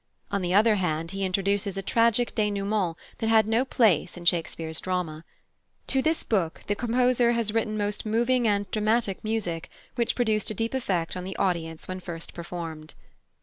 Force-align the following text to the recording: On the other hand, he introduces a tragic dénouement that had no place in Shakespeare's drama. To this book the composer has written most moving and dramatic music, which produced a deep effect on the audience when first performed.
On 0.31 0.41
the 0.41 0.51
other 0.55 0.77
hand, 0.77 1.11
he 1.11 1.23
introduces 1.23 1.77
a 1.77 1.83
tragic 1.83 2.33
dénouement 2.33 2.95
that 3.19 3.27
had 3.29 3.47
no 3.47 3.63
place 3.63 4.17
in 4.17 4.25
Shakespeare's 4.25 4.79
drama. 4.81 5.23
To 5.85 6.01
this 6.01 6.23
book 6.23 6.63
the 6.65 6.73
composer 6.73 7.33
has 7.33 7.53
written 7.53 7.77
most 7.77 8.03
moving 8.03 8.47
and 8.47 8.65
dramatic 8.71 9.23
music, 9.23 9.69
which 9.93 10.15
produced 10.15 10.49
a 10.49 10.55
deep 10.55 10.73
effect 10.73 11.15
on 11.15 11.23
the 11.23 11.35
audience 11.37 11.87
when 11.87 11.99
first 11.99 12.33
performed. 12.33 12.95